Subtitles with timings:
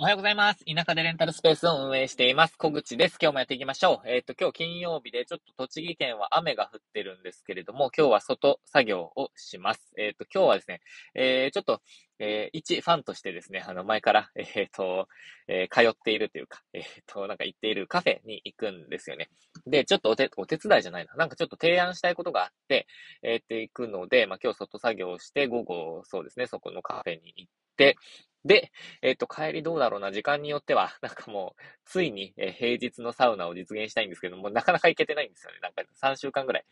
[0.00, 0.64] おはようございます。
[0.64, 2.56] 田舎でレンタルスペースを運営しています。
[2.56, 3.18] 小口です。
[3.20, 4.08] 今日もやっていきましょう。
[4.08, 9.92] えっ、と、今日金曜日でちょっと栃木県は雨が降ってるんですけれども、今日は外作業をします。
[9.98, 10.80] えっ、と、今日はですね、
[11.14, 11.82] えー、ちょっと、
[12.18, 15.06] えー、一ファンとしてですね、あの、前から、えっ、と、
[15.48, 19.28] えー、通っているというか、えっ、と、なんか行っているカフェに行くんですよね。
[19.66, 21.14] で、ちょっとお手、お手伝いじゃないな。
[21.14, 22.86] なんかちょっと提案したいことがあって、
[23.22, 27.98] えー、って行くので、まあ、今日外作業をして、午後、そうですね、そこのカフェに行って、
[28.44, 28.72] で、
[29.02, 35.58] えっ、と、帰りどうだろうな、時間によっては、 なんかもう、ついに、え平日のサウナを実現したいんですけども、なかなか行けてないんですよね。
[35.60, 36.64] なんか3週間ぐらい、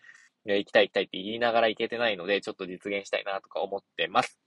[0.47, 4.41] 行きたい行きたいって言いながら行けてないので、ちょっと実現したいなとか思ってます。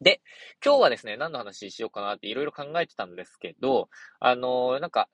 [0.00, 0.22] で、
[0.64, 5.08] 今日はですね、何の話しようかなっていろいろ考えてたんですけど、あのー、なんか、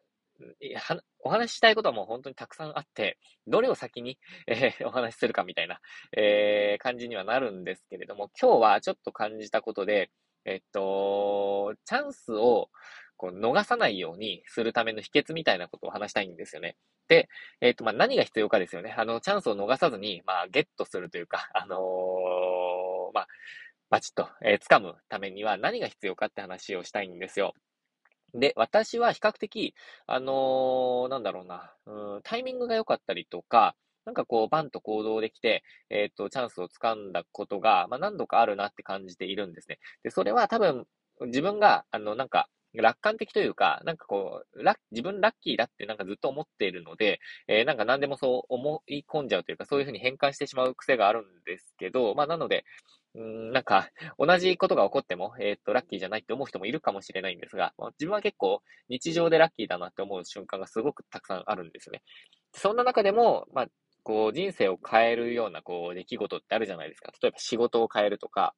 [1.20, 5.80] お話ししたいことはもう本当にたくさんあって、どれを先に、えー、 お話しするかみたいな、
[6.16, 10.10] えー、感じにはなるんですけれども、今日はちょっと感じたことで、
[10.46, 12.70] えっと、チャンスを
[13.16, 16.76] こう逃さないようにするための秘訣みたいなことを話したいんですよね。
[17.08, 17.28] で、
[17.60, 18.94] えっと、まあ、何が必要かですよね。
[18.96, 23.28] あの、チャンスを逃さずに、まあ、ゲットするというか、あのー、まあ、
[23.90, 27.54] バチッと、えー、掴むためには何が必要かって話をしたいんですよ。
[28.34, 29.74] で、私は比較的、
[30.06, 39.78] あのー、なんだろうな、うん、タイミングが良かったりとか、なんかこう、バンと行動できて、えっ、ー、と、チャンスを掴んだことが、まあ、何度かあるなって感じているんですね。
[40.04, 40.86] で、それは多分、
[41.26, 52.64] 自分が、あの、なんか、楽観的というか、なんかこう、ラ自分ラッキーだってなんかずっと思っているので、えー、なんか何でもそう思い込んじゃうというか、そういうふうに変換してしまう癖があるんですけど、まあなので、
[53.14, 62.02] うん、なんか、同じことが起こっても、えー、っと、ラッキーじゃないって思う人もいるかもしれないんですが、まあ、自分は結構日常でラッキーだなって思う瞬間がすごくたくさんあるんですね。
[62.52, 63.66] そんな中でも、まあ、
[64.06, 67.12] こう、人生を変えるような、こう、出来事ってあるじゃないですか。
[67.20, 68.54] 例えば仕事を変えるとか、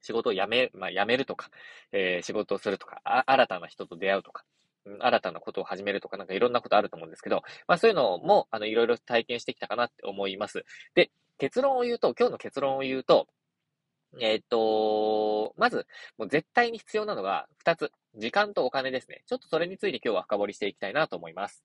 [0.00, 1.50] 仕事を辞め、まあ、辞めるとか、
[1.92, 4.44] えー、仕事をするとか、あ、新たな人と出会うとか、
[4.98, 10.64] 新たなことを始めるとか、なんかいろんなことあると思うんですけど、まあそういうのも、あの、いろいろ体験してきたかなって思います。
[10.94, 13.28] で、結論を言うと、今日の結論を言うと、
[14.20, 15.86] えっ、と、まず、
[16.16, 17.92] もう絶対に必要なのが2つ。
[18.14, 19.22] 時間とお金ですね。
[19.26, 21.71] ちょっとそれについて今日は深掘りしていきたいなと思います。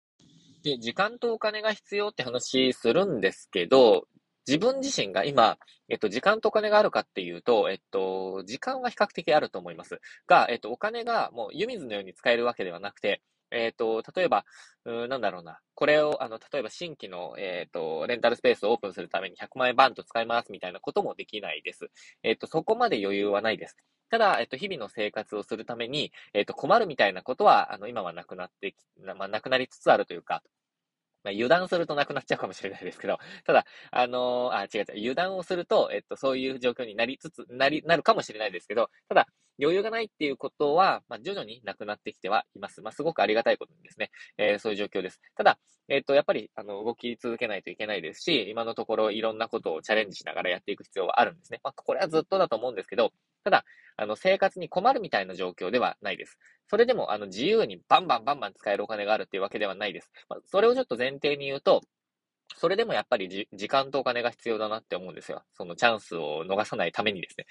[0.63, 4.07] で、時間とお金が必要って話するんですけど、
[4.47, 5.57] 自分自身が今、
[5.89, 10.01] えっと、時間とお金があるかっていうと、えっと、時間は比較的あると思います。
[10.27, 14.45] が、えっと、お金がもう湯水のように使えるわけではなくて、えっ、と、例えば、
[14.85, 15.61] う、なんだろうな。
[15.75, 21.91] これを、あの、例えば新規の、えっ、と、レンタルスペースをオープンするために100万円バンと使いますみたいなこともできないです。
[22.23, 23.77] えっ、と、そこまで余裕はないです。
[24.13, 28.77] ただ、えっと、日々の生活をするために、えっと、困るみたいなことは、あの、今はなくなってき、
[29.17, 30.43] まあ、なくなりつつあるというか、
[31.25, 39.29] まあ、油断するとなくなっちゃうかもしれないですけど、ただ、あのー、あ、違う違う、油断をすると、えっと、そういう状況になりつつ、なり、なるかもしれないですけど、ただ、
[39.61, 42.83] 余裕がないっていうことは、まあ、徐々になくなってきてはいます。
[42.83, 44.11] まあ、すごくありがたいことにですね。
[44.39, 45.21] えー、そういう状況です。
[45.37, 45.59] ただ、
[45.89, 51.61] えっと、やっぱり、あの、動き続けないといけないですし、今のところいろんなことをチャレンジしながらやっていく必要はあるんですね。
[51.63, 53.13] まあ、これはずっとだと思うんですけど、
[53.45, 53.65] ただ、
[53.97, 56.39] あの、生活に困るみたいな状況ではないです。
[56.69, 60.11] それでも、あの、自由にバンバンバンバン使えるお金があるっていうわけではないです。
[60.29, 61.83] まあ、それをちょっと前提に言うと、
[62.57, 65.43] それでもやっぱりじ時間とお金が必要だなって思うんですよ。
[65.55, 67.47] そのチャンスを逃さないためにですね。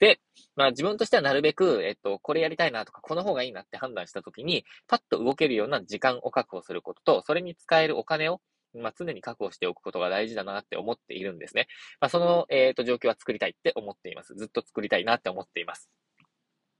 [0.00, 0.20] で、
[0.56, 8.40] まあ自分としてはなるべく、えっと、これやりたいなとか、この方がいいなって判断したときに、パッと動けるような時間を確保することと、それに使えるお金を、
[8.74, 11.66] まあ、常に確保しておくことが大事だなって思っているんですね。
[12.00, 14.34] まあ、その、えっ、と、状況は作りたいって思っています。
[14.34, 15.88] ずっと作りたいなって思っています。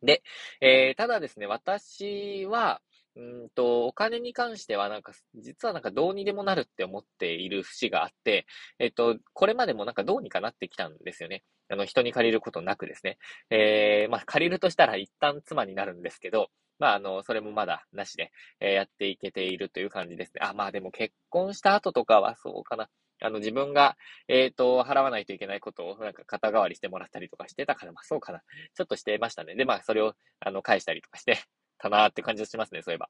[0.03, 0.23] で、
[0.61, 2.81] えー、ただですね、私は、
[3.17, 8.47] うんと、お金に関してはなんか、実はなんかどうにでもなるって思っている節があって、
[8.79, 11.43] えっと、これまでもなんかどうにかなってきたんですよね。
[11.71, 13.19] あの、人に借りることなくですね。
[13.51, 20.41] えー、まあ、借りるとしたら一旦妻になるんですけど、まあ、あの、それもまだなしで、えー、やっていけているという感じですね。
[20.43, 22.91] あ、まあでも結婚した後とかはそうかな。
[23.23, 23.97] あの、自分が、
[24.29, 28.43] えっ、ー、と、払わないといけないことを、なんか肩代わりしてもらったりとかしてたから、まあそうかな。
[28.75, 29.55] ちょっとしてましたね。
[29.55, 31.39] で、まあそれを、あの、返したりとかして、
[31.79, 33.09] たなーって感じがしますね、そういえば。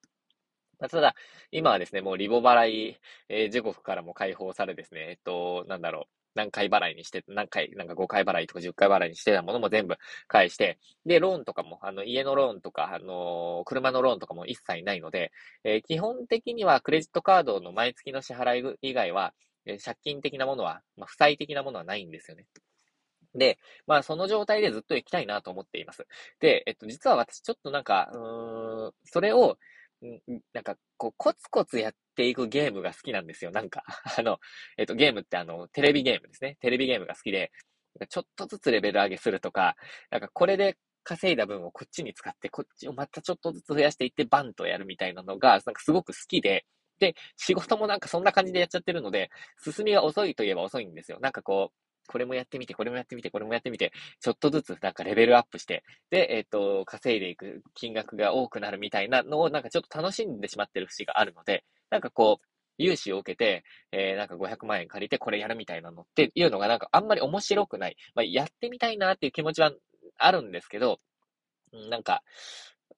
[0.79, 1.15] ただ、
[1.53, 2.97] 今はですね、もうリボ払い、
[3.29, 6.05] えー、時刻からも解放されですね、えっと、なんだろう、
[6.35, 9.97] 何回払いにして、何回、なんか5回払いとか10回払いにしてたものも全部
[10.29, 15.33] 返して、で、ローンとかも、あの、家のローンとか、あの、車のローンとかも一切ないので、
[15.65, 19.33] えー、基本的にはクレジットカードの毎月の支払い以外は、
[19.65, 22.45] えー、借金的なものは、まあ、負債的なものはないんですよね。
[23.37, 26.07] で、まあ、その状態でずっと行きたいなと思っています。
[26.41, 29.59] で、えっと、実は私ちょっとなんか、うーん、それを、
[30.53, 33.51] なんか、こう、コツコツやっていくゲームが好きなんですよ。
[33.51, 33.83] なんか、
[34.19, 34.39] あの、
[34.77, 36.57] えっと、ゲームってあの、テレビゲームですね。
[36.61, 37.51] テレビゲームが好きで、
[38.09, 39.77] ちょっとずつレベル上げするとか、
[40.11, 46.67] なんかこれで稼いだ分をこっちに使って、こっちをまたちょっとずつ増やしていってバンとやるみたいなのが、なんかすごく好きで、
[46.99, 49.31] で、仕事もなんかそんな感じでやっちゃってるので、
[49.63, 51.19] 進みが遅いといえば遅いんですよ。
[51.21, 62.47] なんかこう、これもやってみて、これもやってみて、これもやってみて、ちょっとずつなんかレベルアップして、で、えっ、ー、と、稼いでいく金額が多くなるみたいなのをなんかちょっと楽しんでしまってる節があるので、なんかこう、
[62.79, 67.97] 融資を受けて、えー、なんか500万円借りてこれやるみたいなのっていうのがなんかあんまり面白くない。
[68.15, 69.73] まあ、やってみたいなっていう気持ちは
[70.19, 71.01] あるんですけど、
[71.91, 72.23] なんか、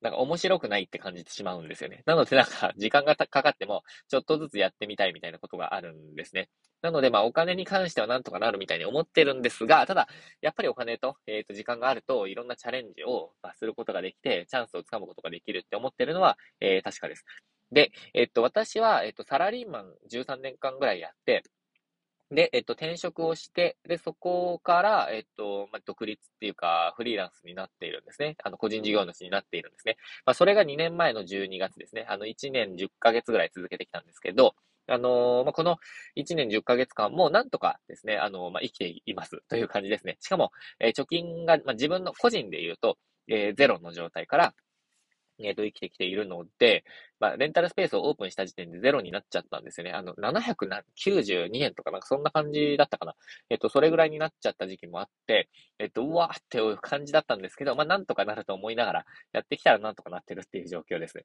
[0.00, 2.02] なんか面白くないって感じてしまうんですよね。
[2.06, 6.48] なのでなんか時間がかかってもちょっとずつやってみたいみたいなことがあるんですね。
[6.82, 10.08] なのでまあお金に関してはなんとかなるみたいに思ってるんですが、ただ
[10.40, 17.24] やっぱりお金と、えっ、ー、と時間があるといろんなチャレンジを、することができてチャンスをつかむことができるって思ってるのは、えー、確かです。
[17.72, 21.42] で、えっと、私は、えっと、サラリーマン13年間ぐらいやって、
[22.30, 28.36] で、えっと、転職をして、で、そこから、えっと、まあ、独立っていうか、フリーランスになっているんですね。
[28.44, 29.96] あの、個人事業主になっているんですね。
[30.26, 32.04] まあ、それが2年前の12月ですね。
[32.08, 34.54] あの、1年10ヶ月ぐらい続けてきたんですけど、
[34.88, 35.78] あのー、まあ、この
[36.16, 40.18] 1年10ヶ月間もなんとかですね、あのー、まあ、生きていますという感じですね。
[40.20, 42.98] しかも、えー、貯金が、まあ、自分の個人で言うと、
[43.30, 44.54] えゼロの状態から、
[45.40, 46.84] えっ、と、生きてきているので、
[47.20, 49.92] まあ、レンタルスペースをオープンした時点でゼロになっちゃったんですよね。
[49.92, 53.14] あの、792円とかなんかそんな感じだったかな。
[53.50, 55.48] えっ、と、それぐらいになっちゃった時期もあって、
[55.78, 61.24] えっ、と、うわーっていう感じだったんですけど、まあ、なんとかなると思いながら、やってきたらなんとかなってるっていう状況ですね。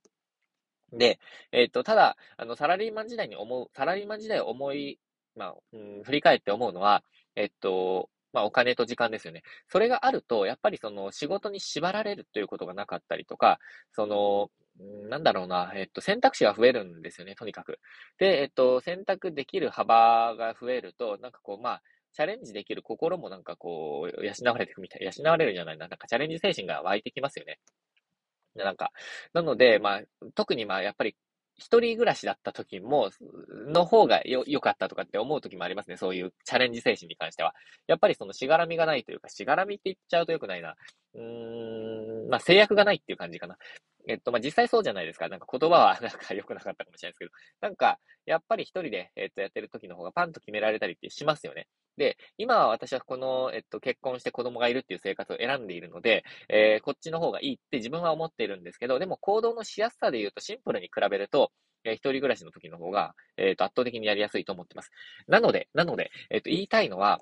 [0.91, 1.19] で、
[1.51, 4.99] えっ、と、ただ、あの、サラリーマン時代に思う、サラリーマン時代を思い、
[5.35, 7.03] まあ、うん、振り返って思うのは、
[7.35, 9.43] えっと、まあ、お金と時間ですよね。
[9.67, 13.59] それがあると、やっぱりその仕事に縛られるということがなかったりとか、
[13.91, 14.49] その、
[15.09, 17.79] なんだろうな、えっと、選択肢が増えるんですよね、とにかく。
[18.17, 21.81] で、えっと、選択できる幅が増えると、なんかこう、まあ、
[22.13, 27.59] チャレンジできる心もなんかこう、養われていくみたい、養われるじゃないな、なんかチャレンジ精神が湧いてきますよね。
[28.55, 28.91] なんか、
[29.33, 30.01] なので、まあ、
[30.35, 31.15] 特にまあ、やっぱり
[31.57, 33.09] 一人暮らしだった時も、
[33.67, 35.97] の方がよ、良かったとかって思う時もありますね。
[35.97, 37.53] そういうチャレンジ精神に関しては。
[37.87, 40.75] やっぱりそのしがらみがないというか、しがらみって言っちゃうと良くないな。
[41.13, 43.57] うーん、まあ制約がないっていう感じかな。
[44.07, 45.29] えっと、まあ実際そうじゃないですか。
[45.29, 51.67] なんか言葉は なんか良くなかったかもしれないですけど、なんか、やっぱり一人で、えっと、やってる時の方がパンと決められたりってしますよね。
[51.97, 61.51] で、今は私はこの、えっと、結婚して子供がいるっていう生活を選んでいるので、えー、こっちの方がいいって自分は思っているんですけど、でも行動のしやすさで言うとシンプルに比べると、
[61.83, 64.91] えー、一人暮らしの時の方が、えっ、ー、と、圧倒的にやりやすいと思ってます。
[65.27, 67.21] なので、なので、えっ、と、言いたいのは、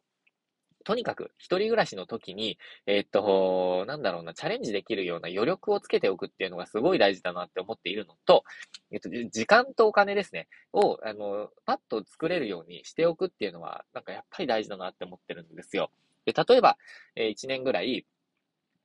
[0.84, 8.44] とにかく、一人暮らしの時に、えー、っと、なんだろうな、チャレンジできるような余力をつけておくっていうのがすごい大事だなって思っているのと、
[8.92, 15.92] えっと、時間とお金ですね、を、あの、パッと作れるようにしておくっていうのは、なんかやっぱり大事だなって思ってるんですよ。
[16.26, 16.78] で、例えば、
[17.16, 18.06] えー、1年ぐらい、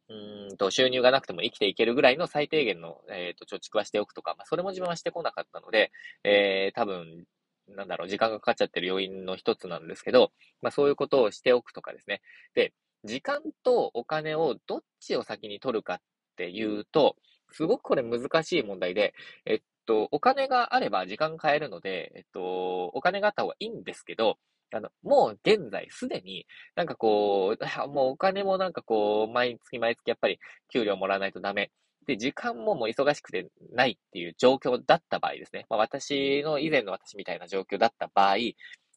[0.09, 5.91] うんと、収入がなくても生きていけるぐらいの最低限の、えっ、ー、と、貯蓄はしておくとか、まあ、それも自分はしてこなかったので、
[6.23, 7.25] えー、多分、
[7.69, 10.33] なんだろう、時間がかかっちゃってる要因の一つなんですけど、
[10.63, 12.23] まあそういうことをしておくとかですね。
[12.55, 12.73] で、
[13.05, 15.99] 時間とお金をどっちを先に取るかっ
[16.37, 17.17] ていうと、
[17.53, 19.15] すごくこれ難しい問題で、
[19.45, 24.39] えっと、お金があれば時間変えるので、えっと、お金があった方がいいんですけど、
[24.73, 30.39] あの、もう現在すでに、なんかこう、もうお金もなんかこう、毎月毎月やっぱり
[30.73, 31.71] 給料もらわないとダメ。
[32.07, 35.67] で、時間ももう忙しくてないっていう状況だった場合ですね。
[35.69, 38.37] まあ、私の以前の私みたいな状況だった場合、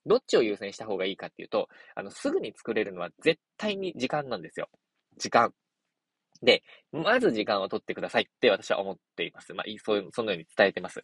[0.06, 4.70] どっちを優先した方がいいかっていうと、あの、すぐに作れるのは絶対に時間なんですよ。
[5.18, 5.54] 時間。
[6.42, 9.54] で、まず時間を取ってくださいって私は思っています。
[9.54, 11.04] まあ、そういう、そのように伝えてます。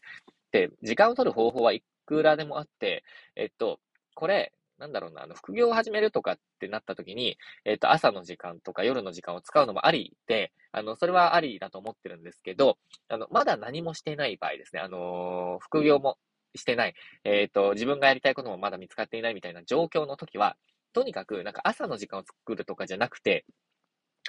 [0.51, 3.03] で、時間を取る方法はいくらでもあって、
[3.35, 3.79] えっと、
[4.15, 12.77] これ、なんだろうな、あの、副業を始めるとかってなった時に、えっ、と、朝の時間とか夜の時間を使うのもありで、あの、それはありだと思ってるんですけど、
[13.07, 16.17] あの、まだ何もしてない場合ですね、あのー、副業も
[16.55, 20.57] してない、えっ、と、自分がやりたいこともまだ見つかっていないみたいな状況の時は、
[20.93, 23.45] とにかく、なんか朝の時間を作るとかじゃなくて、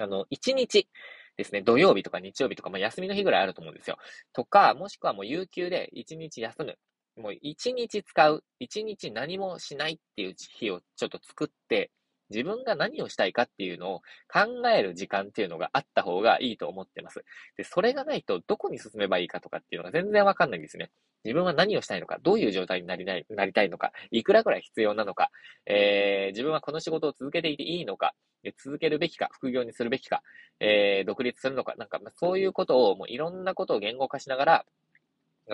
[0.01, 0.89] あの、1日
[1.37, 3.99] ですね、土曜日とか日曜日とか、まあ、休みの日ぐらいあると思うんですよ。
[4.33, 6.79] とか、もしくはもう有給で1日休む。
[7.17, 11.91] もう一日使う、一日何もしないっていう日をちょっと作って、
[12.31, 17.25] 自分が何をしたいかっていうのを考える時間っていうのがあった方がいいと思ってます。
[17.57, 20.91] で、それがないとどこに進めばいいかとかっていうのが全然わかんないんですね。
[21.25, 25.31] 自分は何をしたいのか、どういう状態になりな、りたいのか、いくらぐらい必要なのか、
[25.67, 28.15] えー、自分はこの仕事を続けていていいのか、
[28.63, 30.23] 続けるべきか、副業にするべきか、
[30.61, 34.67] えー、独立するのか、なんか、そういうことをもういろんなことを言語化しながら、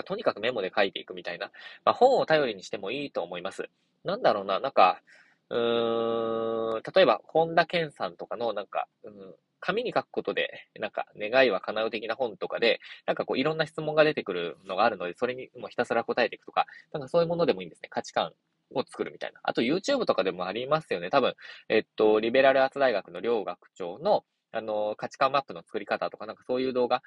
[0.05, 1.51] とにかくメモで書いていくみたいな、
[1.85, 3.69] まあ、本を頼りにしてもいいと思います。
[4.05, 5.03] なんだろうな、なんか、
[5.51, 17.89] うーん、例えば、本田健さんとかの、なんか、うん、紙に書くことで、なんか願いは叶う的な本とかで、なんかこういろんな質問が出てくるのがあるので、それにもひたすら答えていくとか、なんかそういうものでもいいんですね。
[17.89, 18.33] 価値観
[18.75, 19.41] を作るみたいな。
[19.45, 21.11] あと YouTube とかでもありますよね。
[21.11, 21.35] 多分、
[21.69, 27.03] えっと、リベラルアーツ大学の両学長の、あの、価値観マップの作り方とか、なんかそういう動画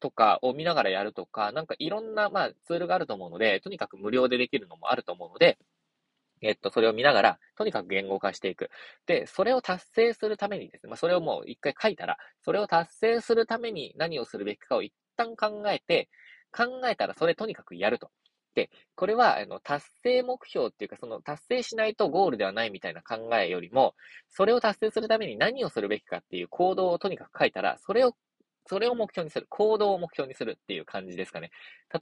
[0.00, 5.58] とかを見ながらやるとか、なんかいろんな、まあ、ツールがあると思うので、とにかく無料でできるのもあると思うので、
[6.42, 8.70] えっと、それを見ながら、とにかく言語化していく。
[9.06, 16.08] で、それを達成するためにですね、まあ、それをもう一回書いたら、それを達成するために何をするべきかを一旦考えて、
[16.50, 18.10] 考えたらそれとにかくやると。
[18.54, 23.94] で、これは、あの、達成目標っていうか、その達成しないとゴールではないみたいな考えよりも、
[24.28, 28.14] それを達成するために何をするべきかっていう行動をとにかく書いたら、それを、
[28.66, 29.46] それを目標にする。
[29.48, 31.50] 行動を目標にするっていう感じですかね。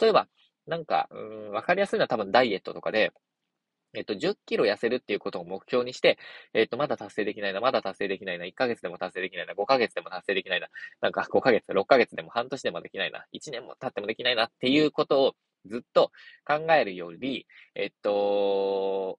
[0.01, 0.29] 例えば、
[0.67, 3.13] なんか、うん、わかりやすいのは多分ダイエットとかで、
[3.95, 6.19] えっと、10キロ痩せるっていうことを目標にして、
[6.53, 10.69] えっと、まだ達成できないな、まだ達成できないな、1ヶ月でも達成できないな、5ヶ月でも達成できないな、
[11.01, 15.35] なんか5ヶ月、6ヶ月でも半年でもできないな、1年も経ってもできないなっていうことを
[15.67, 16.13] ずっと
[16.45, 19.19] 考えるより、えっと、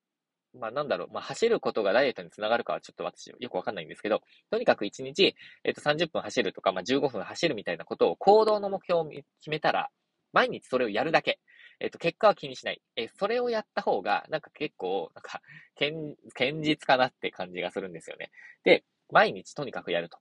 [0.54, 9.90] まあなんだろう、まあ走ることがダイエットにつながるかはちょっと私よくわかんないんですけど、とにかく1日、えっと30分走るとか、まあ15分走るみたいなことを行動の目標を決めたら、
[10.34, 11.40] 毎日それをやるだけ。
[11.80, 12.82] えっと、結果は気にしない。
[12.98, 15.42] え、それをやった方が、なんか結構、なんか、
[15.78, 15.92] 堅、
[16.34, 18.30] 堅実かなって感じがするんですよね。
[18.66, 20.20] で、毎日とにかくやると。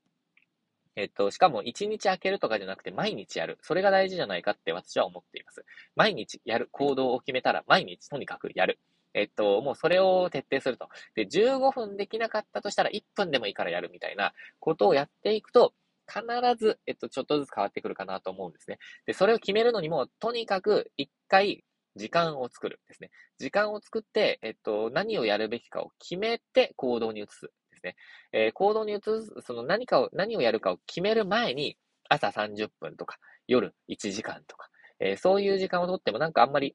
[0.97, 3.59] えっと、しかも1日空けるとかじゃなくて毎日やる。
[3.63, 5.65] それが大事じゃないかって私は思っています。
[5.97, 8.79] 毎日やる行動を決めたら毎日とにかくやる。
[9.19, 10.89] えっと、もうそれを徹底すると。
[11.15, 15.75] で、15分できなかったとしたら1分でもいいからやるみたいなことをやっていくと、
[16.07, 16.23] 必
[16.57, 18.79] ず、えっと、ちょっとずつ変わってくるかなと思うんですね。
[19.07, 21.65] で、それを決めるのにも、とにかく一回
[21.97, 23.11] 時間を作るんですね。
[23.39, 27.97] 時間を作って、えっと、何をやるべきかを決めて行動に移すですね。
[28.33, 31.77] えー、行動に移す、その何かを、何をやるかを決める前に、
[32.09, 34.71] 朝30分とか、夜1時間とか、
[35.01, 36.75] えー、そういう時間をとってもなんかあんまり、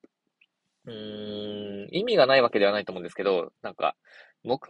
[0.86, 3.96] うん、意味がないわけではないと思うんですけど、なんか、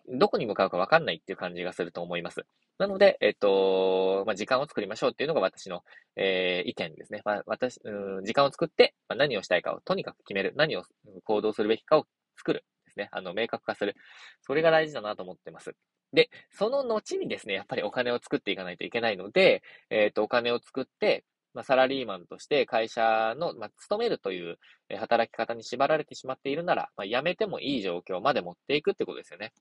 [0.08, 2.46] どこに向かうかわかんないっていう感じがすると思います。
[2.78, 5.84] なので、えっと、まあ、時間を作りましょうっていうのが私の、
[6.16, 7.22] えー、意見ですね。
[7.26, 10.54] まあ、私、うん、時間を作って、まあ、何をしたいかをとにかく決める。
[10.56, 10.84] 何を
[11.24, 12.06] 行動するべきかを
[12.38, 12.66] 作る。
[12.86, 13.10] ですね。
[13.12, 13.96] あの、明確化する。
[14.42, 15.76] それが大事だなと思ってます。
[16.14, 24.58] で、その後にですね、やっぱりお金を作っていかないといけないので、えっ、と、お金を作って、まあ、サラリーマンとして会社の、まあ、勤めるという
[24.98, 29.54] 働き方に縛られてしまっているなら、まあ、辞めてもいい状況まで持っていくってことですよね。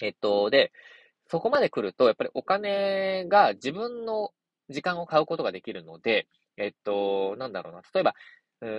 [0.00, 0.72] えっと、で、
[1.26, 4.30] そこまで来ると、やっぱりお金が自分の
[4.70, 7.82] 時間を買うことができるので、えっと、なんだろうな。
[7.92, 8.14] 例えば、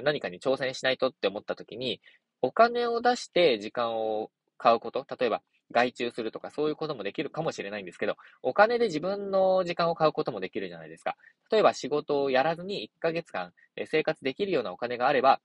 [0.04, 2.02] 何かに挑戦しないとって思った時に、
[2.42, 5.42] お金を出して時間を買うこと、例えば、
[5.72, 11.16] 外注するとかそういうこともできるかもしれないんですけど、お金で自分の時間を買うこともできるじゃないですか。
[11.52, 13.52] 例えば仕事をやらずに1ヶ月間
[13.86, 15.40] 生活できるようなお金があれば、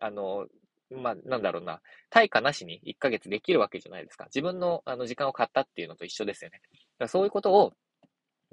[0.00, 0.46] あの、
[0.90, 4.26] まあ、なんだろうな、対価なしに1ヶ月できるわけじゃないですか。
[4.26, 7.08] 自分のあの時間を買ったっていうのと一緒ですよね。
[7.08, 7.72] そういうことを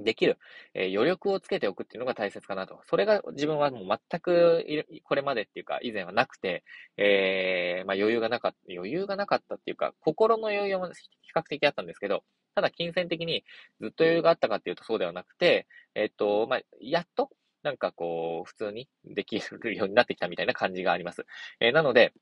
[0.04, 0.38] できる、
[0.74, 2.82] え、余力をつけておくっていうのが大切かなと。
[2.86, 4.66] それが自分はもう全く
[5.04, 6.64] これまでっていうか以前はなくて、
[6.98, 10.94] えー、まあ、余裕がなかった、余裕がなかったっていうか、心の余裕も比
[11.36, 12.24] 較的あったんですけど、
[12.56, 13.44] ただ金銭的に
[13.80, 17.30] ずっと余裕があったかっていうとそうではなくて、えっと、まあ、やっと
[17.64, 21.26] なんかこう、普通にできるようになってきたみたいな感じがあります。
[21.60, 22.14] えー、なので、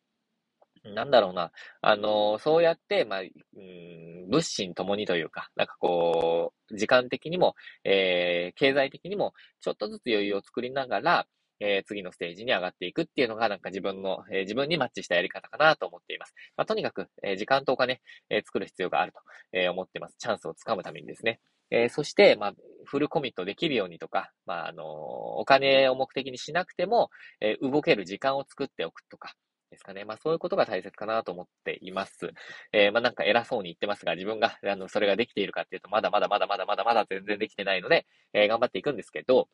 [0.83, 1.51] なんだろうな。
[1.81, 11.27] あの、そうやって、まあ、うん、物心ともにというか、なんかこう、時間的にも、えー、経済的にも、ちょっとずつ余裕を作りながら、
[11.59, 16.33] えー、次のステージに上がっていくっていうのが、なんか自分の、えー、自分にマッチしたやり方かなと思っています。
[16.55, 19.19] まあ、とにかく、えー、時間とお金、えー、作る必要があると、
[19.51, 20.15] えー、思ってます。
[20.17, 21.39] チャンスをつかむためにですね。
[21.71, 22.53] えー、そして、まあ、
[22.86, 27.09] フルコミットできるようにとか、まあ、あのー、お金を目的にしなくても、
[27.41, 29.36] えー、動ける時間を作っておくとか、
[29.69, 30.05] ですかね。
[30.05, 32.31] まあそういうことが大切かなと思っています。
[32.71, 39.47] えー、まあなんか偉そうに言ってますが、自分が、あの、それができているかっていうと、まだまだまだまだまだまだ全然できてないので、えー、頑張っていくんですけど、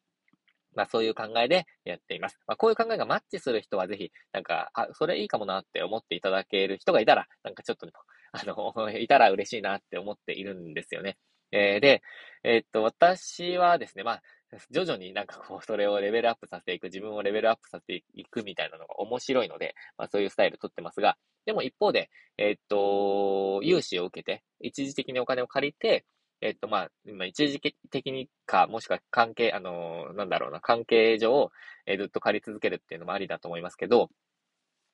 [0.75, 2.39] まあそういう考えでやっています。
[2.48, 7.88] まあこういう考えがマッチする人はぜひ、なんか、あ、それいいかもなって思っていただける人がいたら、なんかちょっと、
[8.31, 11.17] あの、 いたら嬉しいなって思っているんですよね。
[11.51, 12.01] えー、で、
[12.43, 14.22] えー、っと、私はですね、まあ、
[14.72, 26.06] 徐々になんかこう、それをレベルアップさせていく、自分をレベルアップさせていくみたいなのが面白いので、まあそういうスタイル取ってますが、でも一方で、え、っと、融資を受けて、一時的にお金を借りて、
[26.42, 31.52] えっと、まあ、今一時的にか、もしくは関係、あの、なんだろうな、関係上、
[31.86, 34.10] えー、ずっと借り続けるっていうのもありだと思いますけど、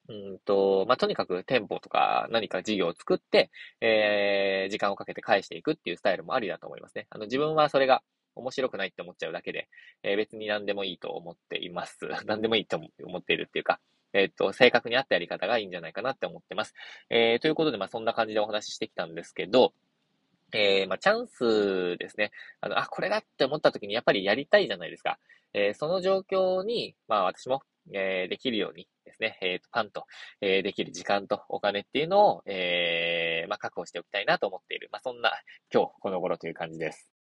[0.10, 7.08] うんと、まあ、とにかく店舗とか何か事業を作って、えー、時間をかけて返していくっていうスタイルもありだと思いますね。
[7.10, 8.04] あの、自分はそれが、
[8.36, 9.68] 面白くないって思っちゃうだけで、
[10.04, 12.00] えー、別に何でもいいと思っています。
[12.26, 13.80] 何でもいいと思っているっていうか、
[14.14, 16.74] えっ、と、正確に合ったやり方がいいんじゃないかなって思ってます。
[17.10, 19.74] えー、ということで、まあ、そんな感じでお話ししてきたんですけど、
[20.54, 22.32] えー、まあ、チャンスですね。
[22.60, 25.18] あの、あ、これだって思った時にやっぱりやりたいじゃないですか。
[25.54, 30.06] えー、その状況に、まあ、私も、えー、できるようにですね、えっ、と、パンと、
[30.42, 34.90] えー、できる時間とお金っていうのを、えー、まあ、確保しておきたいなと思っている。
[34.92, 35.32] まあ、そんな、
[35.74, 37.21] 今日、この頃という感じです。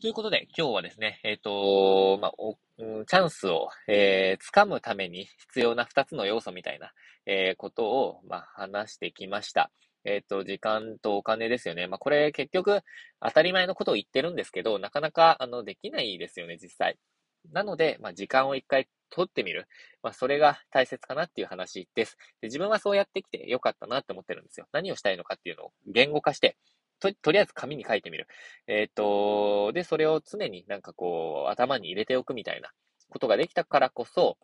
[0.00, 6.90] ということで、今日はですね、えっ、と、まあ、お、うん、チャンスを、えー、掴むために必要な二つの要素みたいな、
[7.26, 9.70] えー、ことを、まあ、話してきました。
[10.06, 11.86] えっ、と、時間とお金ですよね。
[11.86, 12.80] まあ、これ結局
[13.20, 16.96] 当たり前のことを言ってるんですけど、なかなか、あの、できないですよね、実際。
[17.52, 19.68] なので、まあ、時間を一回取ってみる。
[20.02, 22.16] まあ、それが大切かなっていう話です。
[22.40, 24.66] で自分はそうやってきてよかったなって思ってるんですよ。
[24.72, 26.56] 何をしたいのかっていうのを言語化して、
[27.00, 28.28] と、とりあえず紙に書いてみる。
[28.66, 32.70] えっ、と、で、それを常になんかこう、頭に入れておくみたいな
[33.08, 34.38] ことができたからこそ、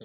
[0.00, 0.04] う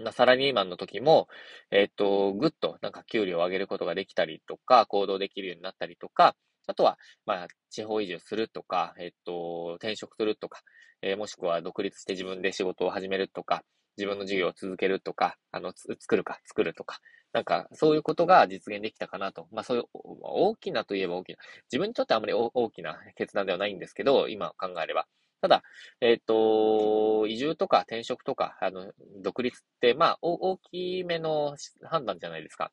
[0.00, 1.28] ん、まあ、サラリーマンの時も、
[1.70, 10.62] えっ、と、ぐっとなんか給料を上げることができたりとか、行動できるようになったりとか、あとは、まあ、地方移住するとか、えっ、と、転職するとか、
[11.02, 13.62] えー、もしくは独立して自分で仕事を始めるとか、
[13.96, 16.98] 自分の事業を続けるとか、あの、作るか、作るとか、
[17.34, 19.48] なんか、そういうことが実現できたかなと。
[19.50, 21.38] まあ、そういう、大きなといえば大きな。
[21.64, 25.08] 自分にとってあまり大きな決断ではないんですけど、今考えれば。
[25.40, 25.64] ただ、
[26.00, 32.70] えっ、ー、と、移住とか転職とか、あの、独立って、まあ、大きめの判断じゃないですか。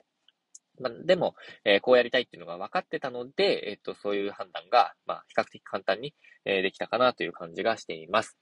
[0.80, 1.34] まあ、でも、
[1.66, 6.14] えー、こうやりたいっていうのが分かってたので、えっ、ー、と、そういう判断が、まあ、比較的簡単に、
[6.46, 8.38] えー、できたかなという感じがしています。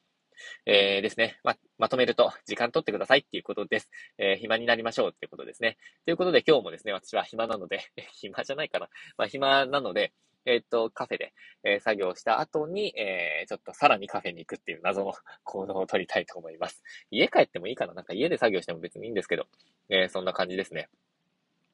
[0.65, 1.39] えー、ですね。
[1.43, 3.89] ま、まとめると、時間取ってくださいっていうことです。
[4.17, 5.77] えー、暇になりましょうっていうことですね。
[6.05, 7.81] ということで今日もですね、私は暇なので、
[8.19, 8.89] 暇じゃないかな。
[9.17, 10.13] まあ、暇なので、
[10.45, 16.81] えっ、と、カフェで、えー、作業した後に、えー、ちょっとさらにカフェに行くっていう謎の行動を取りたいと思います。
[17.11, 19.47] 家帰ってもいいかななんか家で作業しても別にいいんですけど、
[19.89, 20.89] えー、そんな感じですね。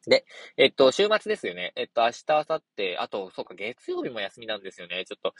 [0.07, 0.25] で、
[0.57, 1.73] えっと、週末ですよね。
[1.75, 5.03] えっと、明日、明後日、あと、そうか、月曜日も休みなんですよね。
[5.05, 5.33] ちょっと、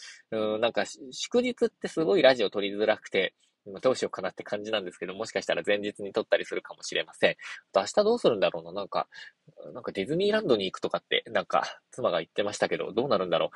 [0.56, 3.36] うん、なんか、祝日ってすごいラジオ撮りづらくて、
[3.82, 7.32] どうしようかなって感じなんですけど、もしかしたら前日に撮ったりするかもしれません。
[7.32, 7.36] あ
[7.74, 8.72] と明日どうするんだろうな。
[8.72, 9.08] なんか、
[9.74, 13.48] なんかディズニーランドに行くとかって、なんか、妻が言ってましたけど、どうなるんだろ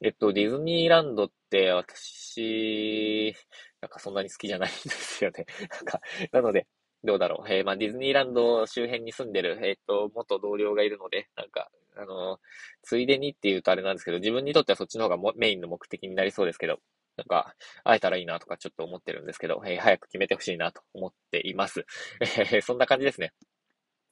[0.00, 0.06] う。
[0.06, 3.34] えっと、ディズニーランドって私、
[3.80, 5.44] なんかそんなに好きじゃないんですよね。
[5.70, 6.00] なんか、
[6.32, 6.66] なので、
[7.04, 7.52] どうだろう。
[7.52, 12.38] えー、まあ、ディズニーランド周辺に住んでる、えっ、と、元同僚がいるので、なんか、あの
[12.82, 16.78] ついでにって言うとあれなんですけど、自分にとってはそっちの方がもメインの目的になりそうですけど、
[17.16, 21.84] なんか、会えたらいいなとかちょっと思ってるんですけど、えー、早く決めてほしいなと思っています。
[22.20, 23.32] えー、そんな感じですね。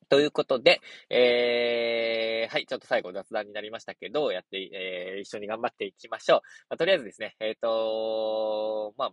[0.09, 6.41] ということで、えー、はい、ちょっと最後雑談になりましたけど、やって、えー、一緒に頑張っていきましょう。
[6.69, 9.11] まあ、とりあえずですね、えっ、ー、とまあ、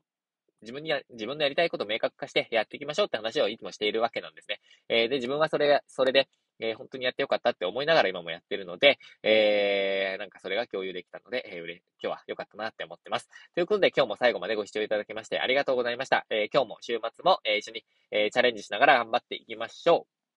[0.63, 4.60] 自分にや、自分のやりたいことを明確化してやっていきましょうって話をいつもしているわけなんですね。
[4.89, 6.28] えー、で、自分はそれ、それで、
[6.60, 13.30] えー、本当にやってよかったって思いながら今もやってるので、えー、なんかそれが共有できたので、えー、今日は良かったなって思ってます。
[13.54, 16.26] ということで今日も最後までご視聴いただきましてありがとうございました。
[16.30, 20.22] えー、今日も週末も、えー、一緒に、えー、チャレンジしながら頑張っていきましょう。